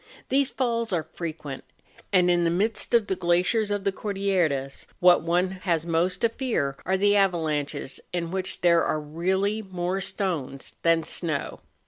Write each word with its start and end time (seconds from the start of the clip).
These 0.29 0.49
falls 0.49 0.91
are 0.91 1.03
frequent, 1.13 1.63
and 2.11 2.31
in 2.31 2.43
the 2.43 2.49
midst 2.49 2.95
of 2.95 3.05
the 3.05 3.15
glaciers 3.15 3.69
of 3.69 3.83
the 3.83 3.91
Cordilleras 3.91 4.87
what 4.99 5.21
one 5.21 5.51
has 5.51 5.85
most 5.85 6.21
to 6.21 6.29
fear 6.29 6.75
are 6.87 6.97
the 6.97 7.15
avalanches 7.15 7.99
in 8.11 8.31
which 8.31 8.61
there 8.61 8.83
are 8.83 8.99
really 8.99 9.61
more 9.61 10.01
stones 10.01 10.73
than 10.81 11.03
snow. 11.03 11.59